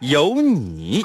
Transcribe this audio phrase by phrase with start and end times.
[0.00, 1.02] 有你。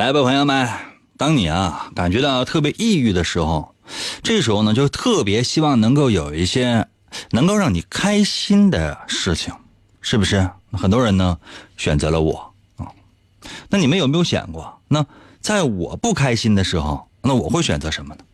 [0.00, 0.66] 来吧，朋友们！
[1.18, 3.74] 当你啊感觉到特别抑郁的时候，
[4.22, 6.88] 这时候呢就特别希望能够有一些
[7.32, 9.52] 能够让你开心的事情，
[10.00, 10.48] 是不是？
[10.72, 11.36] 很多人呢
[11.76, 12.88] 选择了我啊，
[13.68, 14.80] 那你们有没有想过？
[14.88, 15.04] 那
[15.42, 18.24] 在我不开心的时候，那我会选择什么呢？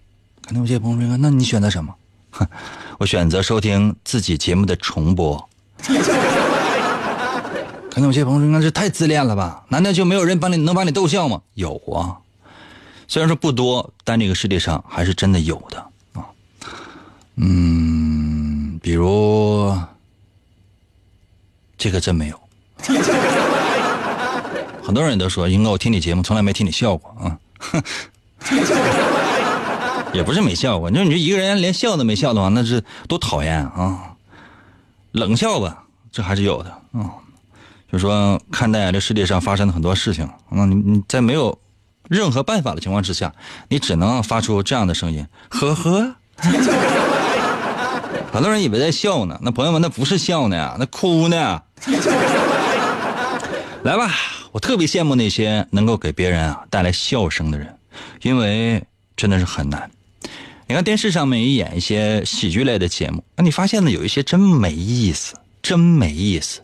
[0.47, 1.92] 可能有些朋友说，那你选择什么？
[2.30, 2.47] 哼，
[3.01, 5.48] 我选择收听自己节目的重播。
[7.97, 9.64] 可能有些朋友说，那这太自恋了吧？
[9.69, 11.41] 难道就没有人把你能把你逗笑吗？
[11.55, 12.20] 有啊，
[13.08, 15.78] 虽然说不多，但这个世界上还是真的有的
[16.12, 16.27] 啊。
[17.36, 19.74] 嗯，比如
[21.78, 22.39] 这个真没有。
[24.83, 27.39] 很多人都说，英哥，我听你节目从来没听你笑过啊。
[30.12, 34.12] 也不是没笑过，你说你这一个人连笑都没笑的话，那是多讨厌啊！
[35.12, 37.11] 冷笑吧，这还是有的啊。
[37.91, 41.58] 就说看待这世界上发生的很多事情，嗯，你你在没有
[42.08, 43.33] 任何办法的情况之下，
[43.69, 46.14] 你只能发出这样的声音，呵呵。
[48.33, 51.63] 很多人以为在笑呢，那朋友们那不是笑呢，那哭呢。
[53.83, 54.13] 来吧，
[54.52, 57.75] 我特别羡慕那些能够给别人啊带来笑声的人，
[58.23, 58.83] 因为
[59.17, 59.91] 真的是很难。
[60.67, 66.61] 你看电视上面也演一些喜剧类的节目，那你发现呢有一些真没意思，真没意思。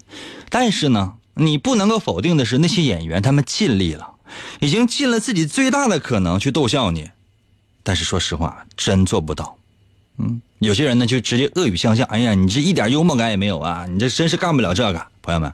[0.55, 4.17] 但是呢，你不能够否定的是，那些演员他们尽力了，
[4.61, 7.09] 已经尽了自己最大的可能去逗笑你。
[7.83, 9.57] 但是说实话，真做不到。
[10.19, 15.07] 嗯，有些人呢就直接恶语相向，哎呀，你这一点幽默感也没有啊，你这真是干不了这个。
[15.23, 15.51] 朋友们，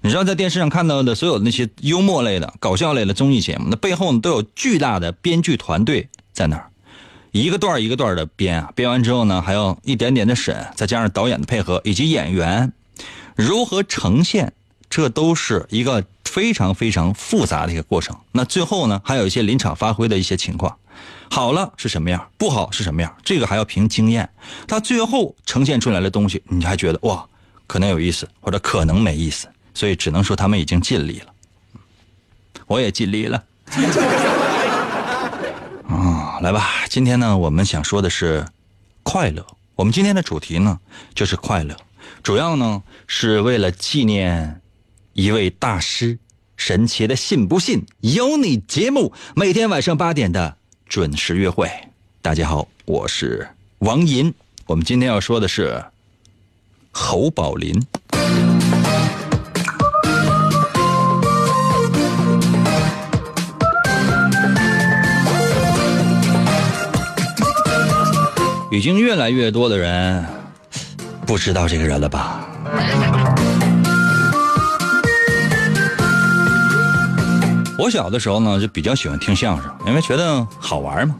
[0.00, 6.68] 你知道在电视上看到的所有那些幽默类的、搞笑类的综艺节目，那背后呢都有巨大的编剧团队在那儿，
[7.30, 12.72] 一个段一个段的编啊，编完之后呢还要一点点的审，再加上导演的配合以及演员。
[13.36, 14.52] 如何呈现，
[14.90, 18.16] 这都是一个非常非常复杂的一个过程。
[18.32, 20.76] 那最后呢，还有一些临场发挥的一些情况，
[21.30, 24.28] 好了是什么样，不好是什么样，这个还要凭经验。
[24.66, 27.26] 他最后呈现出来的东西，你还觉得哇，
[27.66, 29.48] 可能有意思，或者可能没意思。
[29.74, 31.32] 所以只能说他们已经尽力了，
[32.66, 33.42] 我也尽力了。
[35.88, 38.46] 啊，来吧，今天呢，我们想说的是
[39.02, 39.46] 快乐。
[39.74, 40.78] 我们今天的主题呢，
[41.14, 41.74] 就是快乐。
[42.22, 44.60] 主要呢是为了纪念
[45.12, 46.20] 一位大师，
[46.56, 50.56] 神奇的信不信有你节目，每天晚上八点的
[50.86, 51.68] 准时约会。
[52.20, 53.48] 大家好，我是
[53.80, 54.32] 王银，
[54.66, 55.84] 我们今天要说的是
[56.92, 57.74] 侯宝林。
[68.70, 70.41] 已经越来越多的人。
[71.26, 72.48] 不知道这个人了吧？
[77.78, 81.16] 我小的时候呢，就比较喜欢听相声，因为觉得好玩嘛。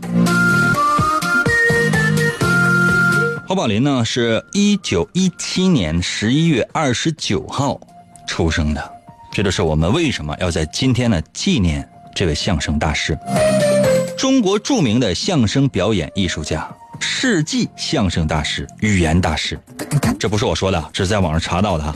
[3.48, 7.78] 侯宝林呢，是一九一七年十一月二十九号
[8.26, 8.92] 出生的，
[9.32, 13.18] 这就是我们为什么要在今天呢纪念这位相声大师，
[14.16, 16.66] 中国著名的相声表演艺术家。
[17.02, 19.58] 世纪相声大师、语言大师，
[20.18, 21.94] 这不是我说的，这是在网上查到的哈，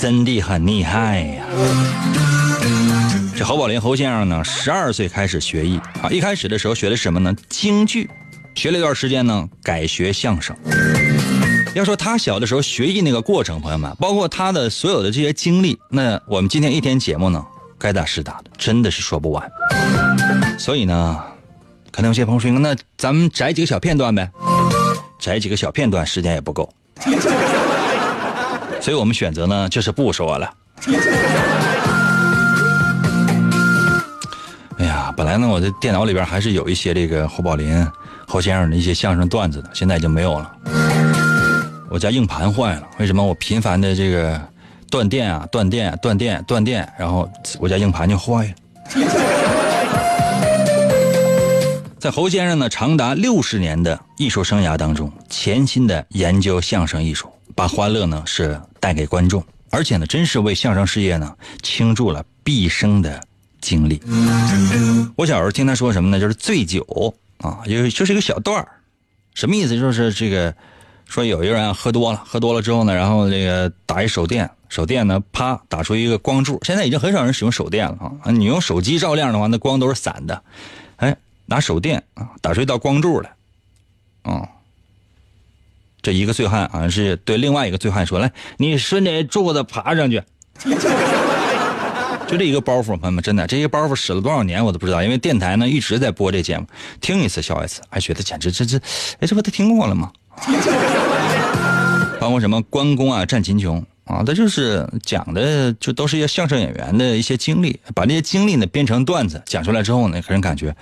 [0.00, 1.44] 真的很厉害呀！
[3.36, 7.34] 这侯宝林侯先生呢，十二岁开始学艺啊，一开始的时候学的什么呢？
[7.48, 8.08] 京剧，
[8.54, 10.56] 学了一段时间呢，改学相声。
[11.74, 17.44] 要说他小的时候学艺那个过程，朋友们，包括他的所有的这些经历，那我们今天一天节目呢，
[17.78, 19.50] 该打是打的，真的是说不完。
[20.56, 21.20] 所以呢。
[21.90, 24.30] 可能有些朋友说，那咱们摘几个小片段呗，
[25.18, 26.72] 摘几个小片段，时间也不够，
[28.80, 30.52] 所以我们选择呢，就是不说了。
[34.78, 37.86] 哎呀，本来呢，我的电脑里边还是有一些这个侯宝林、
[38.26, 40.50] 侯先生的一些相声段子的，现在已经没有了。
[41.90, 44.40] 我家硬盘坏了，为什么我频繁的这个
[44.90, 47.28] 断电啊、断电、断电、断电，然后
[47.58, 48.54] 我家硬盘就坏了。
[52.00, 63.22] 在侯先生呢长达六十年的艺术生涯当中，潜心的研究相声艺术，把欢乐呢是带给观众，而且呢，真是为相声事业呢倾注了毕生的
[63.60, 64.00] 精力。
[65.14, 66.18] 我小时候听他说什么呢？
[66.18, 68.66] 就是醉酒啊，就就是一个小段，
[69.34, 69.78] 什么意思？
[69.78, 70.54] 就是这个
[71.06, 76.58] 说有一个人喝多了，喝多了之后呢，然后这个打一手电，手电呢啪打出一个光柱。
[76.64, 80.42] 现在已经很少人使用手电了啊，你用手机照亮的话，那光都是散的。
[81.50, 83.30] 拿手电啊打出一道光柱来，
[84.22, 84.48] 啊。
[86.02, 90.22] 这一个醉汉好像是对另外一个醉汉说：“来，你顺着柱子爬上去。
[92.26, 96.66] ”就这一个包袱，朋友们，真的，这一个包袱使了多少年我都不知道，因为电台呢一直在播这节目，
[97.02, 98.78] 听一次笑一次，还觉得简直这这，
[99.18, 100.10] 哎，这不都听过了吗？
[102.18, 110.74] 包括什么关公啊、战秦琼啊，他就是讲的就都是一些相声演员的一些经历，把这些经历呢编成段子讲出来之后呢，给人感觉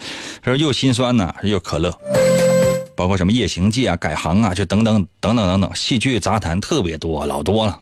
[0.44, 1.92] 说又心酸呢又可乐。
[2.96, 7.78] 包括什么《夜行记》啊、改行啊，就等等等等等等，戏剧杂谈特别多，老多了。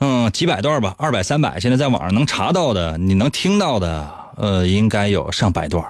[0.00, 5.82] 嗯，几百段吧，二百三百，现在在网上能查到的，你能听到的，呃，应该有上百段，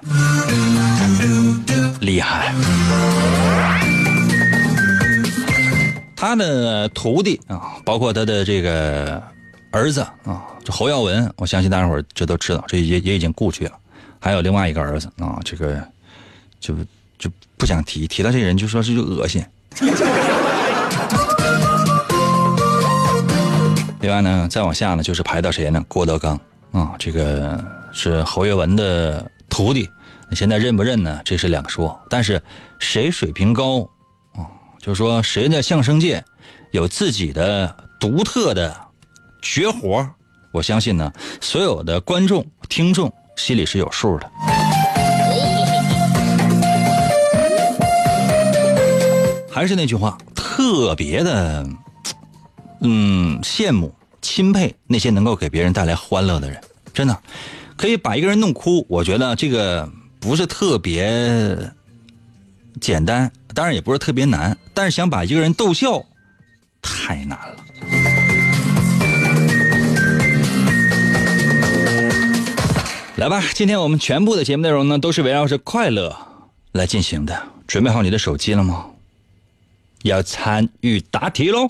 [2.00, 2.54] 厉害。
[6.23, 9.21] 他的徒弟啊，包括他的这个
[9.73, 13.73] 儿子啊，这侯耀文，我相信大家伙这都知道，这也也已经故去了。
[14.21, 15.83] 还有另外一个儿子啊，这个
[16.61, 16.75] 就。
[17.19, 19.45] 就不想提，提到这人就说是就恶心。
[24.01, 25.81] 另外呢，再往下呢，就是排到谁呢？
[25.87, 26.37] 郭德纲
[26.73, 29.89] 啊，这个是侯耀文的徒弟。
[30.33, 31.21] 现在认不认呢？
[31.25, 31.97] 这是两说。
[32.11, 32.43] 但是
[32.81, 33.89] 谁水平高？
[34.82, 36.23] 就是说谁在相声界
[36.73, 38.76] 有自己的独特的
[39.40, 40.05] 绝活，
[40.50, 44.29] 我相信呢，所有的观众听众心里是有数的。
[49.52, 51.64] 还是那句话，特别的，
[52.81, 56.61] 嗯，羡慕、钦佩那些能够给别人带来欢乐的人。
[56.93, 57.17] 真的，
[57.76, 59.88] 可以把一个人弄哭，我觉得这个
[60.19, 61.56] 不是特别
[62.81, 64.58] 简单，当然也不是特别难。
[64.75, 66.05] 但是想把一个人逗笑，
[66.81, 67.57] 太难了。
[73.17, 76.17] 来吧，今天我们全部的节目内容呢，都是围绕着快乐
[76.73, 77.43] 来进行的。
[77.67, 78.87] 准备好你的手机了吗？
[80.03, 81.69] 要参与答题喽！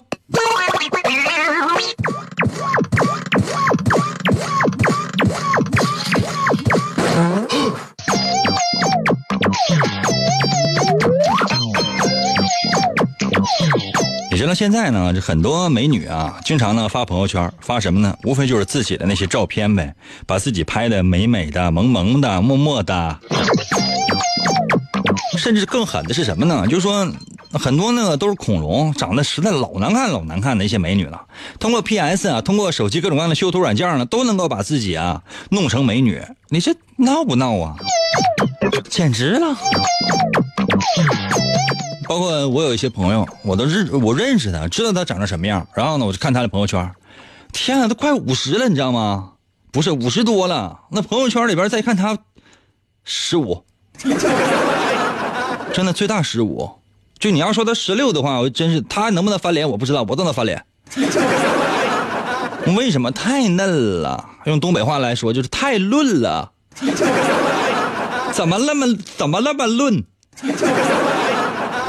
[14.42, 18.16] 知道现在呢，这很多美女啊，经常呢发朋友圈，发什么呢？
[18.24, 19.94] 无非就是自己的那些照片呗，
[20.26, 23.20] 把自己拍的美美的、萌萌的、默默的。
[25.38, 26.66] 甚至更狠的是什么呢？
[26.66, 27.06] 就是说。
[27.54, 31.20] 很多那个都是恐龙，长得实在老难看、老难看的一些美女了。
[31.60, 36.22] 通过 PS 啊，通过手机各种各样的修图软件呢，都能够把自己啊弄成美女。
[36.48, 37.76] 你这闹不闹啊？
[38.88, 39.54] 简直了！
[42.08, 45.66] 包括我有一些朋友，我都认我认识他，知道他长成什么样。
[45.74, 46.90] 然后呢，我就看他的朋友圈，
[47.52, 49.32] 天啊，都快五十了，你知道吗？
[49.70, 52.18] 不是五十多了，那朋友圈里边再看他，
[53.04, 53.64] 十五，
[55.72, 56.70] 真的最大十五。
[57.18, 60.64] 就你要说他十六的话，我真是他能不能翻脸我不知道，我都能翻脸。
[62.76, 64.28] 为什么太嫩了？
[64.44, 66.52] 用东北话来说就是太嫩了。
[68.32, 70.04] 怎么那么怎么那么嫩？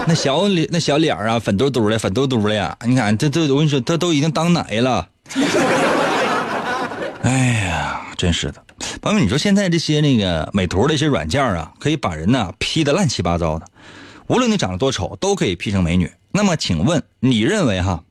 [0.07, 2.77] 那小脸那小脸啊，粉嘟嘟的，粉嘟嘟的呀！
[2.85, 5.07] 你看这这，我跟你说，他都已经当奶了。
[7.23, 7.31] 哎
[7.65, 8.61] 呀，真是的，
[9.01, 13.65] 朋友们，你说现在这些那个美图的一些软件啊，可以把人呢 P 的乱七八糟的。
[14.27, 16.11] 无论你长得多丑，都可以 P 成美女。
[16.31, 18.03] 那么，请问你认为哈？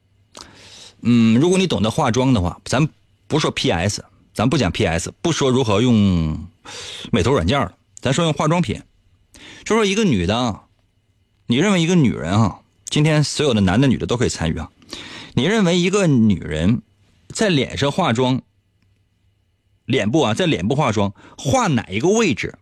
[1.02, 2.88] 嗯，如果你懂得化妆的话，咱
[3.26, 6.38] 不说 PS，咱不讲 PS，不说如何用
[7.10, 8.80] 美图软件了，咱说用化妆品。
[9.64, 10.60] 就说一个女的，
[11.46, 12.60] 你认为一个女人啊？
[12.86, 14.70] 今天所有的男的女的都可以参与啊。
[15.34, 16.82] 你认为一个女人
[17.28, 18.42] 在脸上化妆，
[19.86, 22.58] 脸部啊，在脸部化妆，画哪一个位置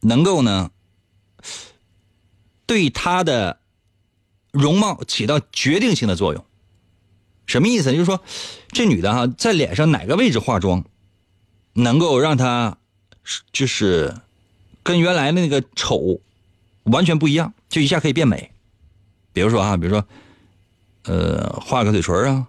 [0.00, 0.70] 能够呢？
[2.66, 3.58] 对她的
[4.50, 6.44] 容貌起到决定性的作用。
[7.46, 7.92] 什么意思？
[7.92, 8.22] 就是说，
[8.68, 10.84] 这女的哈，在脸上哪个位置化妆，
[11.72, 12.78] 能够让她
[13.52, 14.14] 就是
[14.82, 16.20] 跟原来的那个丑
[16.84, 18.52] 完全不一样，就一下可以变美。
[19.32, 20.04] 比如说啊，比如说，
[21.04, 22.46] 呃，画个嘴唇啊，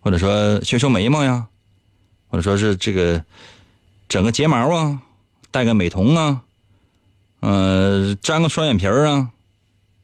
[0.00, 1.46] 或者说修修眉毛呀，
[2.28, 3.22] 或者说是这个
[4.08, 5.02] 整个睫毛啊，
[5.50, 6.40] 戴个美瞳啊，
[7.40, 9.28] 呃，粘个双眼皮儿啊，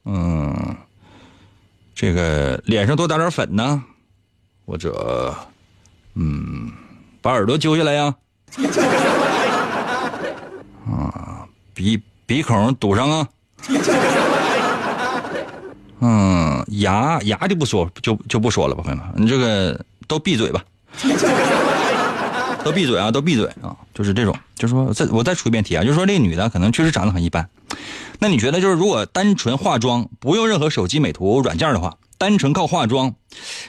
[0.05, 0.77] 嗯，
[1.95, 3.83] 这个脸上多打点粉呢。
[4.67, 5.35] 或者，
[6.15, 6.71] 嗯，
[7.21, 8.15] 把耳朵揪下来呀，
[10.87, 13.29] 啊，鼻鼻孔堵上啊，
[16.07, 20.63] 嗯，牙牙就不说，就就不说了吧，朋友们，你这个都闭嘴吧，
[22.63, 27.49] 都闭嘴啊，都闭嘴啊，就是这种，就是说，再我再出一遍题啊，就是说，这女的可能确实长得很一般，
[28.19, 31.95] 那你觉得，就是如果单纯化妆，不用任何手机美图软件的话？
[32.19, 33.15] 单纯靠化妆，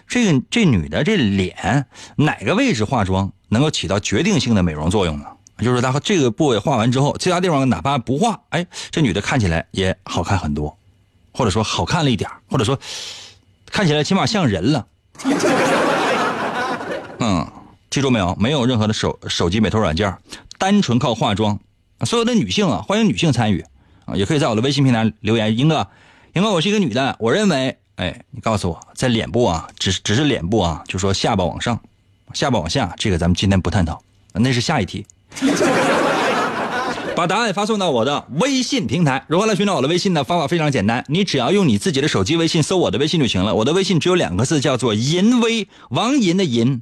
[0.06, 1.88] 这个这女的这脸
[2.18, 5.26] 哪个位置化妆能够起到决定性的美容作用呢？
[5.60, 10.78] 就是她这个部位化完之后，其他地方哪怕不化，哎，这女的看起来也好看很多，
[11.36, 12.80] 或者说好看了一点，或者说
[13.70, 14.88] 看起来起码像人了。
[17.20, 17.46] 嗯，
[17.90, 18.36] 记住没有？
[18.40, 20.18] 没有任何的手手机美图软件，
[20.58, 21.60] 单纯靠化妆。
[22.06, 23.66] 所有的女性啊，欢迎女性参与
[24.06, 25.58] 啊，也可以在我的微信平台留言。
[25.58, 25.88] 英哥，
[26.34, 27.78] 英哥，我是一个女的，我认为。
[27.98, 31.80] 哎，你告诉我，在脸部啊，只只是脸部啊，就说下巴往上，
[32.34, 35.06] 下巴往下，这个咱们今天不探讨，那是下一题。
[37.16, 39.26] 把答案发送到我的微信平台。
[39.28, 40.24] 如何来寻找我的微信呢？
[40.24, 43.56] 方法非常简单，你只要用你自己的手机微信搜我的微信就行了。
[43.56, 46.82] 我的微信只有两个字，叫做“淫微”，王银的银，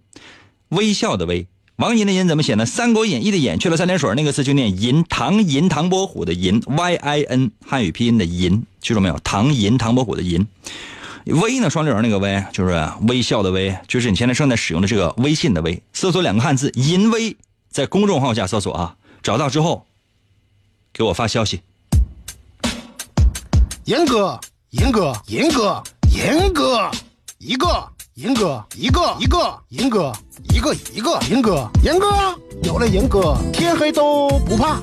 [0.69, 1.47] 微笑的微。
[1.75, 2.65] 王银的银怎么写呢？
[2.67, 5.03] 《三国演义》的演去了三点水，那个字就念银。
[5.07, 9.19] 唐银，唐伯虎的银，Y I N，汉语拼音的银，记住没有？
[9.23, 10.47] 唐银，唐伯虎的银。
[11.25, 11.69] 微呢？
[11.69, 15.81] 双立人那个微，就是微笑的微，就是你现在正在使用的这个微信的微。
[15.93, 17.37] 搜索两个汉字“淫微”，
[17.71, 19.85] 在公众号下搜索啊，找到之后
[20.93, 21.59] 给我发消息。
[23.85, 25.81] 严哥，严哥，严哥，
[26.15, 26.91] 严哥，
[27.39, 30.13] 一个，严哥，一个，一个，严哥，
[30.53, 32.07] 一个，一个，严哥，严哥，
[32.62, 34.79] 有了严哥，天黑都不怕。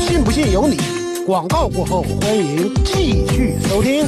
[0.00, 0.78] 信不信由你。
[1.26, 4.06] 广告过后，欢迎继续收听。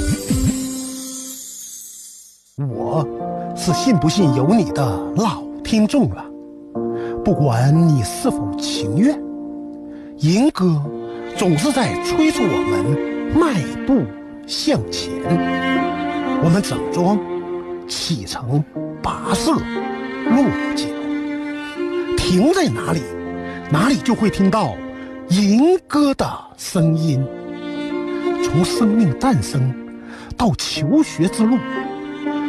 [2.66, 3.06] 我
[3.54, 4.82] 是信不信由你的
[5.16, 6.24] 老听众了，
[7.22, 9.22] 不管你是否情愿，
[10.18, 10.82] 银哥
[11.36, 12.84] 总是在催促我们
[13.38, 13.54] 迈
[13.86, 14.04] 步
[14.46, 15.10] 向前。
[16.42, 17.18] 我们整装
[17.88, 18.64] 启程
[19.02, 20.44] 跋涉落
[20.74, 20.86] 脚，
[22.16, 23.00] 停在哪里，
[23.70, 24.74] 哪里就会听到
[25.28, 27.24] 银哥的声音。
[28.42, 29.74] 从生命诞生
[30.36, 31.58] 到求学之路。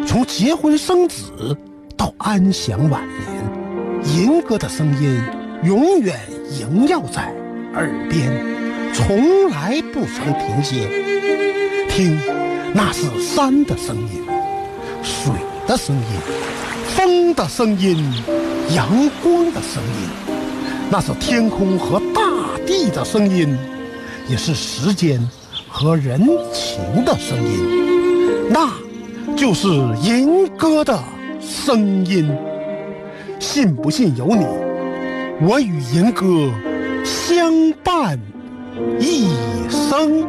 [0.05, 1.55] 从结婚生子
[1.95, 5.21] 到安享晚年，银哥的声音
[5.63, 6.19] 永远
[6.59, 7.31] 萦绕在
[7.75, 8.33] 耳边，
[8.93, 10.88] 从来不曾停歇。
[11.89, 12.17] 听，
[12.74, 14.24] 那是山的声音，
[15.03, 15.33] 水
[15.67, 16.03] 的声音，
[16.95, 17.98] 风的声音，
[18.75, 18.88] 阳
[19.21, 20.10] 光的声音，
[20.89, 22.21] 那是天空和大
[22.65, 23.57] 地的声音，
[24.29, 25.19] 也是时间
[25.67, 26.19] 和人
[26.53, 28.50] 情的声音。
[28.50, 28.69] 那。
[29.38, 29.67] 就是
[30.03, 31.01] 银哥的
[31.39, 32.29] 声音，
[33.39, 34.45] 信不信由你。
[35.48, 36.51] 我与银哥
[37.03, 38.19] 相伴
[38.99, 39.27] 一
[39.69, 40.21] 生。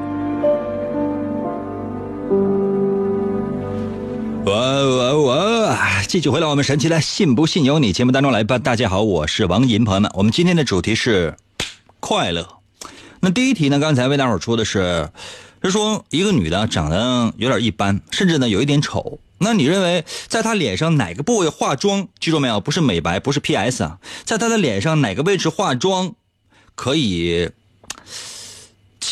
[4.45, 8.59] 哇哇哇，继续回来我们神奇的“信不信由你”节目当中来吧。
[8.59, 11.37] 大家好，我是王银，朋友们，我们今天的主题是
[12.01, 12.49] 快乐。
[13.21, 13.79] 那第一题呢？
[13.79, 15.11] 刚才为大伙出的是。
[15.65, 19.21] 是说一个女的长得有点一般，甚至呢有一点丑。
[19.39, 22.09] 那你认为在她脸上哪个部位化妆？
[22.19, 22.59] 记住没有？
[22.61, 26.17] 不是美白，不是 PS 啊，在她的脸上哪个位置化妆
[26.75, 27.51] 可以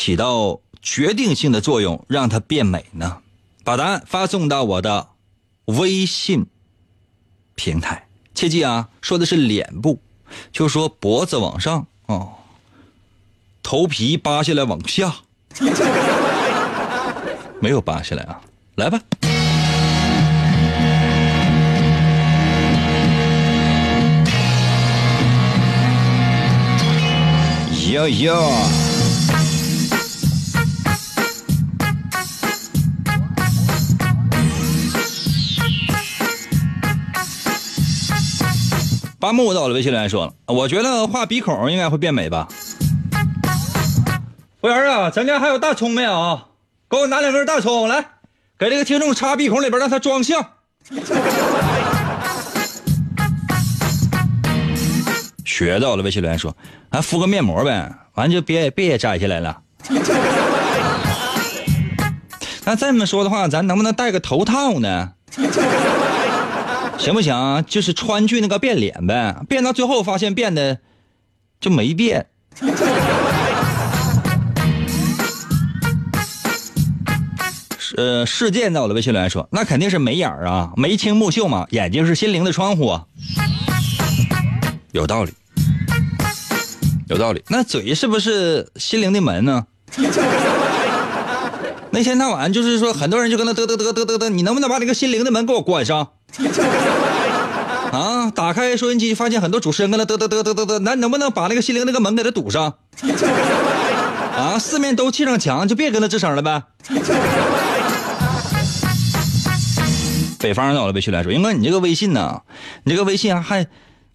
[0.00, 3.18] 起到决定性的作用，让它变美呢？
[3.64, 5.08] 把答案发送到我的
[5.66, 6.46] 微信
[7.54, 8.06] 平台。
[8.34, 10.00] 切记啊，说的是脸部，
[10.52, 12.32] 就说脖子往上哦，
[13.62, 15.16] 头皮扒下来往下。
[17.60, 18.40] 没有扒下来啊，
[18.76, 18.98] 来吧。
[27.90, 28.50] 哟哟，
[39.20, 42.48] 八木到了微信留言说了，我觉得画鼻孔应该会变美吧。
[44.62, 46.40] 服务员啊，咱家还有大葱没有？
[46.88, 48.02] 给我拿两根大葱来，
[48.58, 50.42] 给这个听众插鼻孔里边，让他装像。
[55.44, 56.56] 学到了，微信留言说，
[56.90, 59.60] 还敷个面膜呗，完就别别摘下来了。
[62.64, 65.10] 那这么说的话，咱能不能戴个头套呢？
[67.00, 67.64] 行不行？
[67.66, 70.78] 就是川剧那个变脸呗，变到最后发现变的
[71.58, 72.26] 就没变。
[77.96, 83.06] 呃，事件在我的微信留言说，那肯定是眉眼啊，眉清目秀嘛，眼睛是心灵的窗户啊，
[84.92, 85.32] 有道理，
[87.08, 87.42] 有道理。
[87.48, 89.66] 那嘴是不是心灵的门呢？
[91.92, 96.10] 那天那晚就是说，很多人就跟他嘚嘚嘚嘚嘚嘚，你能不能把那个心灵的门给我关上？
[97.92, 102.74] 啊，打开收音机，发现很多主持人跟他嘚嘚嘚嘚嘚嘚，那能不能把那个心灵那个门给他堵上？
[104.36, 106.62] 啊，四面都砌上墙，就别跟他吱声了呗。
[110.38, 112.40] 北方到了微信来说，英哥，你这个微信呢？
[112.84, 113.66] 你这个微信还，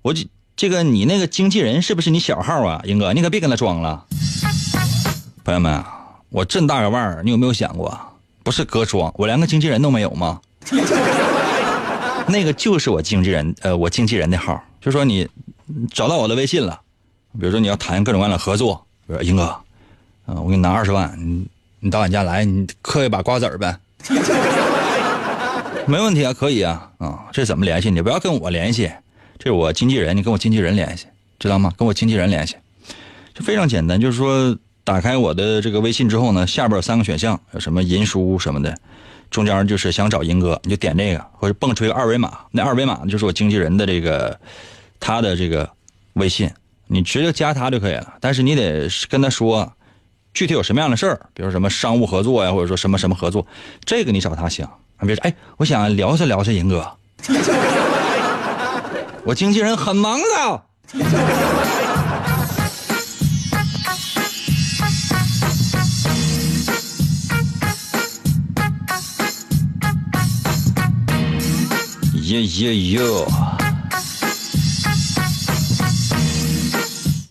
[0.02, 2.82] 我这这个你那个经纪人是不是你小号啊？
[2.86, 4.06] 英哥，你可别跟他装了。
[5.44, 5.84] 朋友们，
[6.30, 7.96] 我这么大个腕儿，你有没有想过，
[8.42, 10.40] 不是哥装，我连个经纪人都没有吗？
[12.30, 15.28] 那个就是我经纪人，呃，我经纪人的号，就说你
[15.94, 16.82] 找到我的微信了，
[17.40, 19.44] 比如说你要谈各种各样的合作，比如说英哥，
[20.26, 21.46] 啊，我给你拿二十万，你
[21.80, 23.78] 你到俺家来，你嗑一把瓜子儿呗。
[25.88, 27.92] 没问题啊，可以啊，啊，这怎么联系？
[27.92, 28.92] 你不要跟我联系，
[29.38, 31.06] 这是我经纪人，你跟我经纪人联系，
[31.38, 31.72] 知道吗？
[31.78, 32.56] 跟我经纪人联系，
[33.36, 38.76] 就非常简单，就是说打开我的这个微信之后呢，下边有三个选项，有什么银书什么的，
[39.36, 44.40] 中间就是想找银哥，你就点这个，或者蹦出一个二维码，那二维码就是我经纪人的这个
[44.98, 45.70] 他的这个
[46.14, 46.50] 微信，
[46.88, 49.70] 你直接加他就可以了，但是你得跟他说
[50.34, 53.46] 具体有什么样的事儿，比如什么商务合作呀，或者说什么什么合作，
[53.84, 54.66] 这个你找他行。
[55.02, 56.90] 别说，哎，我想聊下聊下，银哥，
[59.26, 60.62] 我经纪人很忙的。
[72.26, 73.28] 耶耶哟！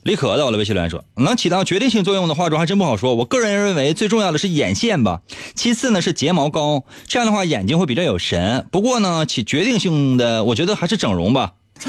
[0.05, 3.17] 李可到了微信留言说：“能起到决定性作用的化妆还真不好说。
[3.17, 5.23] 我个人认为最重要的是眼线吧，
[5.57, 8.69] 其次呢是睫毛膏，这样的话眼睛会比较有神。
[8.71, 11.55] 不过呢，起决定性的，我觉得还是整容吧。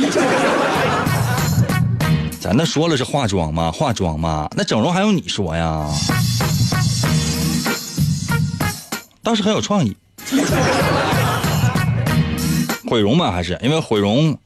[2.42, 5.88] 咱那说了是化妆嘛，化妆嘛，那整容还用你说呀？
[9.22, 9.96] 倒是很有创意。
[12.88, 14.38] 毁容吧，还是因为毁容，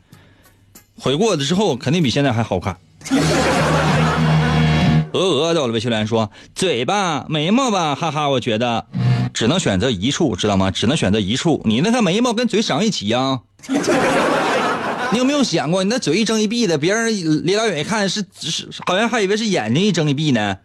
[0.97, 2.77] 毁过的之后肯定比现在还好看。”
[5.11, 8.85] 鹅鹅到了魏秋莲说：“嘴巴、眉毛吧，哈哈，我觉得
[9.33, 10.69] 只能选择一处，知道吗？
[10.69, 11.61] 只能选择一处。
[11.65, 13.39] 你那个眉毛跟嘴长一起呀？
[15.11, 17.11] 你有没有想过，你那嘴一睁一闭的，别人
[17.43, 20.57] 离老远一看是是，好像还以为是眼睛一睁一闭呢。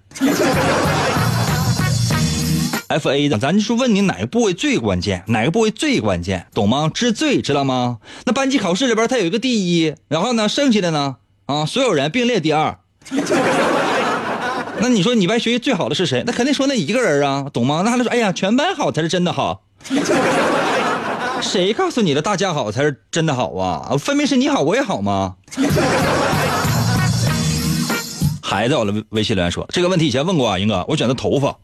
[2.88, 6.90] F A 的，咱就说问你哪个部位最关键，哪个部位最关键，懂吗？
[6.92, 7.99] 知最知道吗？
[8.27, 11.16] 那班级考试里边它有一个第一，然后呢，剩下的呢，
[11.47, 12.79] 啊，所有人并列第二。
[14.81, 16.23] ”那你说你班学习最好的是谁？
[16.27, 17.83] 那肯定说那一个人啊，懂吗？
[17.85, 19.62] 那还能说，哎呀，全班好才是真的好。
[21.40, 22.20] 谁告诉你的？
[22.23, 23.97] 大家好才是真的好啊？
[23.99, 25.37] 分明是你好我也好吗？
[28.42, 31.57] 孩子，我的微信留言说这个问题以前问过啊，英哥，我选择头发。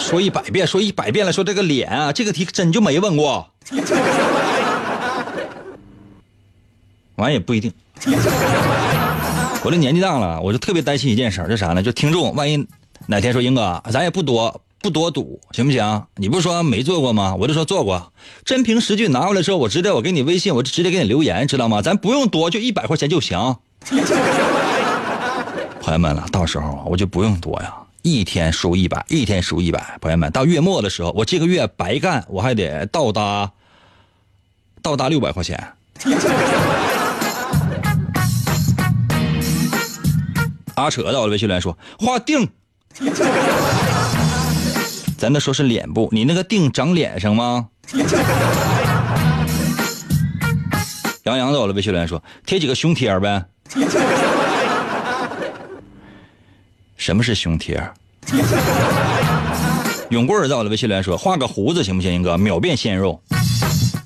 [0.00, 3.48] 说一百遍，说一百遍了，说这个脸啊，这个题真就没问过。
[7.16, 7.72] 完也不一定。
[9.62, 11.82] 我这年纪大了，我就特别担心一件事，就啥呢？
[11.82, 12.66] 就听众万一
[13.06, 16.02] 哪天说英哥，咱也不多不多赌，行不行？
[16.16, 17.36] 你不是说没做过吗？
[17.38, 18.12] 我就说做过，
[18.44, 21.82] 真凭实据拿过来之后，我直接我给你微信，我就直接给你留言，知道吗？
[21.82, 23.56] 咱不用多，就一百块钱就行。
[25.82, 29.98] 朋友们了，到时候我就不用多呀，一天输一百，一天输一百。
[30.00, 33.50] 朋友们，到月末的时候，我这个月白干，我还得到达
[34.80, 35.72] 到达六百块钱。
[40.76, 42.48] 阿扯到了微信来说画腚，
[45.18, 47.68] 咱那说是脸部，你那个腚长脸上吗？
[51.24, 53.44] 杨洋到了微信来说贴几个胸贴呗。
[57.10, 57.84] 什么是胸贴？
[60.10, 62.14] 永贵在我的微信来说画个胡子行不行？
[62.14, 63.20] 英哥秒变鲜肉。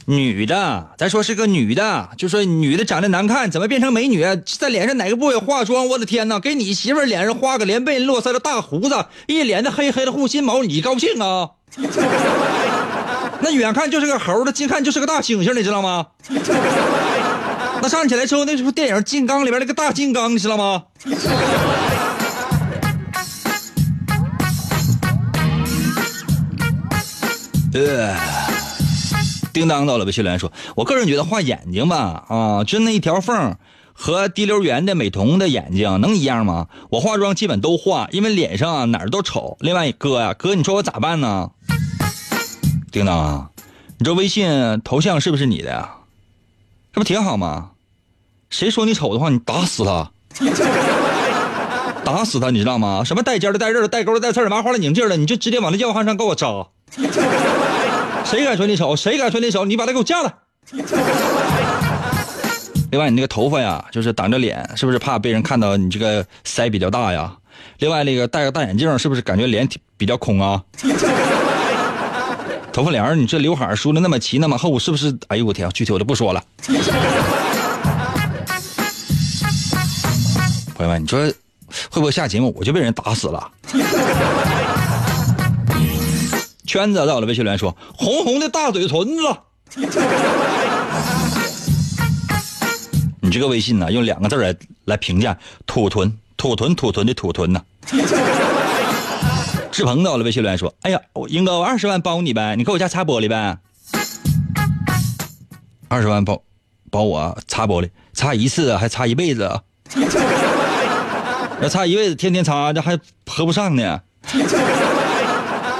[0.06, 4.24] 女的，咱说是个女的，就说女的长得难看，怎么变成美女？
[4.58, 5.86] 在脸上哪个部位化妆？
[5.86, 6.40] 我的天哪！
[6.40, 11.50] 给你媳妇脸上画个连背络腮的大胡子，一脸的黑黑的护心毛，你高兴啊？
[13.42, 16.06] 那远看就是个猴的，近看就是个大猩猩，你知道吗？
[17.82, 20.84] 那站起来之后，那是不电影《金刚》里边那个大金刚，你知道吗？
[27.74, 28.16] 呃，
[29.52, 33.56] 叮当到了，微信留言说：“我个人觉得画眼睛吧，啊，就那一条缝
[33.92, 36.68] 和滴溜圆的美瞳的眼睛能一样吗？
[36.90, 39.56] 我化妆基本都画，因为脸上啊哪儿都丑。
[39.58, 41.50] 另外，哥呀，哥，你说我咋办呢？
[42.92, 43.50] 叮当啊，
[43.98, 45.94] 你这微信头像是不是你的呀？
[46.92, 47.70] 这不挺好吗？
[48.50, 50.12] 谁说你丑的话，你打死他，
[52.04, 53.02] 打死他，你知道吗？
[53.04, 56.46] 什么带尖的、带刃的、带钩的、带刺的、麻花的、拧劲的，你就直接往那要害上给我扎。”
[58.26, 58.96] 谁敢说你丑？
[58.96, 59.64] 谁敢说你丑？
[59.64, 60.34] 你把他给我嫁了。
[62.90, 67.32] 另外，你那个头发呀，就是挡着脸，是不是怕被人看到你这个腮比较大呀？
[67.78, 70.62] 另外，那个戴个大眼镜，是不是感觉脸比较空啊？
[72.72, 75.16] 头发帘你这刘海梳的那么齐那么厚，是不是？
[75.28, 76.42] 哎呦我天，具体我就不说了。
[80.74, 81.20] 朋友们，你说
[81.90, 83.50] 会不会下节目我就被人打死了？
[86.66, 89.22] 圈子到了，微信留言说：“红红的大嘴唇子。”
[93.20, 97.62] 你这个微信呢，用两个字来来评价：土屯，土屯，土屯的土屯呢。
[99.70, 103.58] 志鹏到了，微信留言说：“哎呀，英哥，我二十万包你呗，你给我家擦玻璃呗。
[105.88, 106.42] 二十万包，
[106.90, 109.62] 包我擦玻璃，擦一次还擦一辈子啊，
[111.60, 114.00] 要擦一辈子，天天擦，这还合不上呢。”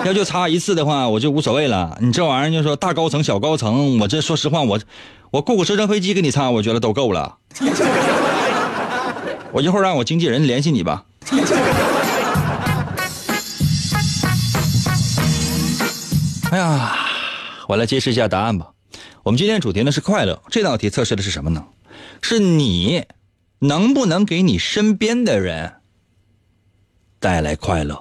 [0.04, 1.96] 要就擦一次的话，我就无所谓了。
[2.00, 4.78] 你这玩意儿就说大高层、小高层，我这说实话，我
[5.30, 7.38] 我雇个直升飞机给你擦，我觉得都够了。
[9.52, 11.04] 我一会儿让我经纪人联系你吧。
[16.50, 16.96] 哎呀，
[17.68, 18.72] 我来揭示一下答案吧。
[19.22, 21.64] 我们今天主题呢是快乐，这道题测试的是什么呢？
[22.20, 23.04] 是你
[23.60, 25.76] 能不能给你身边的人
[27.18, 27.98] 带来快乐。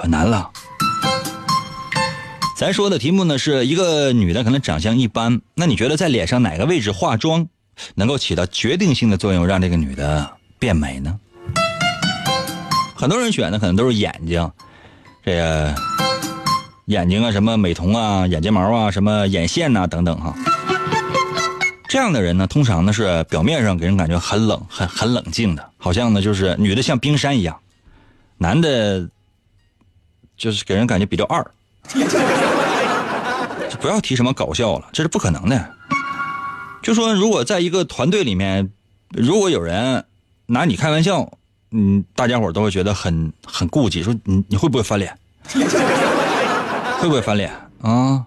[0.00, 0.50] 可难了。
[2.56, 7.46] 咱说的题目呢，是一个女的可能长相一般，那你觉得在脸上哪个位置化妆
[7.94, 11.18] 能够起到决定性的作用，让这个女的变美呢？
[12.96, 14.50] 很多人选的可能都是眼睛，
[15.22, 15.74] 这个
[16.86, 20.34] 眼睛啊，什么美瞳啊、眼睫毛啊、什么眼线呐等等哈。
[21.88, 27.58] 这样的人呢，通常呢是表面上给人感觉很冷、很很冷静的，好像呢就是女的像冰山一样，
[28.38, 29.06] 男的。
[30.40, 31.44] 就是给人感觉比较二，
[33.68, 35.74] 就不要提什么搞笑了，这是不可能的。
[36.82, 38.70] 就说如果在一个团队里面，
[39.10, 40.02] 如果有人
[40.46, 41.30] 拿你开玩笑，
[41.72, 45.14] 嗯，大家伙都会觉得很很顾忌，说你你会不会翻脸？
[46.98, 48.24] 会不会翻脸啊？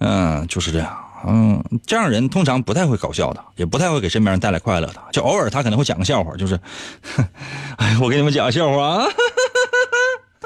[0.00, 0.94] 嗯，就是这样。
[1.26, 4.96] 嗯，这样人通常不太会搞笑的，也不太会给身边人带来快乐的。
[5.10, 6.60] 就偶尔他可能会讲个笑话，就是，
[7.78, 9.06] 哎，我给你们讲个笑话啊。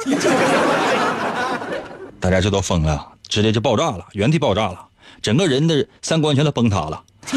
[2.21, 4.79] 大家这都疯了，直接就爆炸了，原地爆炸了，
[5.21, 7.03] 整个人的三观全都崩塌了。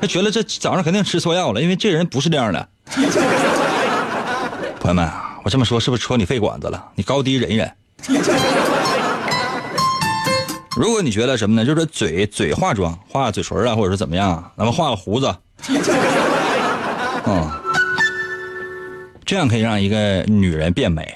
[0.00, 2.68] 他觉得这早上肯定吃错药了，因为这人不是这样的。
[4.78, 5.10] 朋友们，
[5.42, 6.82] 我这么说是不是戳你肺管子了？
[6.94, 7.72] 你高低忍一忍。
[10.76, 11.66] 如果你觉得什么呢？
[11.66, 15.34] 就是嘴嘴化妆，画嘴唇啊，或者是怎么样，咱们画个胡子。
[17.26, 17.50] 嗯。
[19.28, 21.14] 这样可以让一个女人变美。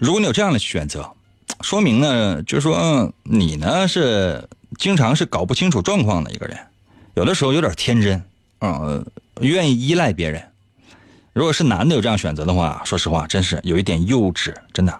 [0.00, 1.08] 如果你有这样的选择，
[1.60, 4.48] 说明呢，就是说你呢是
[4.78, 6.58] 经常是搞不清楚状况的一个人，
[7.14, 8.20] 有的时候有点天真，
[8.62, 9.06] 嗯，
[9.40, 10.42] 愿意依赖别人。
[11.32, 14.98] 如果是男的有这样选择的话，说实话，真是有一点幼稚，真的。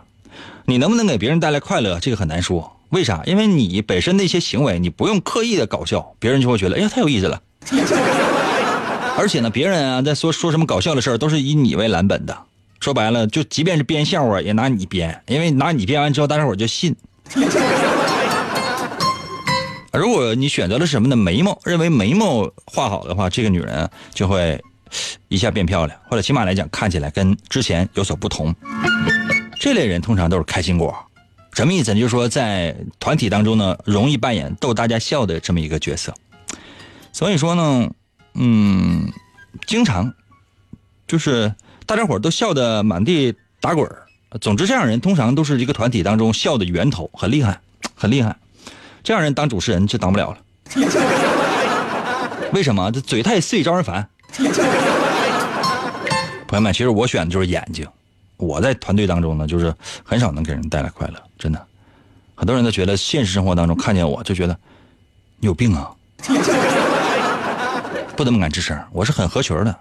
[0.66, 2.76] 你能不能给别人带来快乐，这个很难说。
[2.90, 3.24] 为啥？
[3.26, 7.42] 因为你本身的一些行为，你不用刻意的搞笑，别人就会觉得，哎呀，太有意思了。
[9.18, 12.38] 而且呢，别人啊在说说什么搞笑的事儿，都是以你为蓝本的。
[12.82, 16.96] 说白了，就即便是编笑话，也拿你编，因为拿你编完之后，大家伙就信。
[19.92, 21.14] 如果你选择了什么呢？
[21.14, 24.60] 眉毛，认为眉毛画好的话，这个女人就会
[25.28, 28.52] 一下变漂亮，或者起码来讲，看起来跟之前有所不同。
[29.60, 30.92] 这类人通常都是开心果，
[31.52, 32.00] 什么意思呢？
[32.00, 36.12] 就是说在团体当中呢，容易扮演逗大家笑的这么一个角色。
[37.12, 37.88] 所以说呢，
[38.34, 39.12] 嗯，
[39.68, 40.12] 经常
[41.06, 41.54] 就是。
[41.86, 43.90] 大家伙都笑得满地打滚
[44.40, 47.60] 总之，这样人通常都是一个团体当中笑的源头，很厉害
[47.94, 48.34] 很厉害。
[49.02, 50.38] 这样人当主持人就当不了了。
[52.52, 52.90] 为什么？
[52.92, 54.08] 这嘴太碎，招人烦。
[56.46, 57.86] 朋友们，其实我选的就是眼睛。
[58.36, 61.66] 我在团队当中呢，就是很少能给人带来快乐，真的。
[62.34, 64.58] 很多人都觉得现实生活当中看见我就觉得
[65.38, 65.90] 你有病啊，
[68.16, 68.78] 不怎么敢吱声。
[68.90, 69.76] 我是很合群的，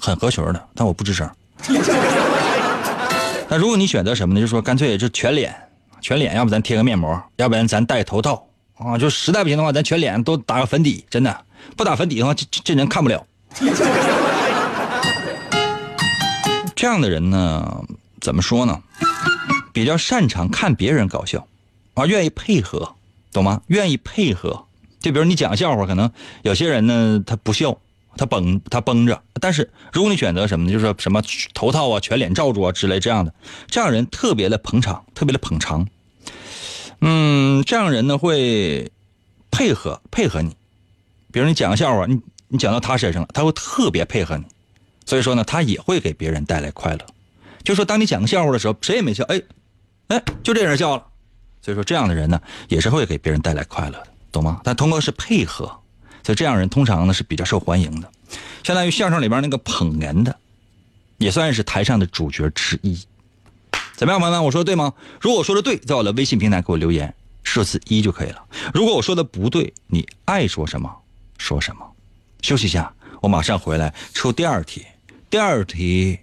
[0.00, 1.30] 很合群的，但我不吱声。
[3.48, 4.40] 那如果你选择什么呢？
[4.40, 5.54] 就说干脆就全脸，
[6.00, 8.98] 全脸，要不咱贴个面膜，要不然咱戴头套啊。
[8.98, 11.44] 就实在不行的话，咱全脸都打个粉底，真的
[11.76, 13.24] 不打粉底的话，这这人看不了。
[16.74, 17.84] 这样的人呢，
[18.20, 18.82] 怎么说呢？
[19.72, 21.46] 比较擅长看别人搞笑，
[21.94, 22.94] 啊，愿意配合，
[23.32, 23.62] 懂吗？
[23.68, 24.64] 愿意配合。
[24.98, 26.10] 就比如你讲笑话，可能
[26.42, 27.78] 有些人呢他不笑，
[28.16, 29.22] 他绷他绷着。
[29.40, 30.72] 但是如果你选择什么呢？
[30.72, 31.22] 就是说什么
[31.54, 33.34] 头套啊、全脸罩住啊之类这样的，
[33.68, 35.86] 这样人特别的捧场，特别的捧场。
[37.00, 38.90] 嗯，这样人呢会
[39.50, 40.56] 配合配合你。
[41.30, 44.44] 比如你讲个笑话，你你讲到他身上了，他会特别配合你。
[45.04, 47.00] 所以说呢，他也会给别人带来快乐。
[47.62, 49.42] 就说当你讲个笑话的时候，谁也没笑，哎，
[50.08, 51.04] 哎，就这人笑了。
[51.62, 54.60] 所以说这样的人呢，也是会给别人带来快乐的，懂吗？
[54.62, 55.70] 但通过是配合，
[56.26, 58.10] 所以这样人通常呢是比较受欢迎的，
[58.64, 60.36] 相当于相声里边那个捧哏的，
[61.18, 62.98] 也算是台上的主角之一。
[63.94, 64.44] 怎么样，朋友们？
[64.44, 64.92] 我说的对吗？
[65.20, 68.44] 如果我说的对，在我的微信平台给我留言，数字一就可以了。
[68.74, 70.92] 如果我说的不对，你爱说什么
[71.38, 71.86] 说什么。
[72.42, 74.84] 休息一下，我马上回来出第二题。
[75.30, 76.18] 第二题，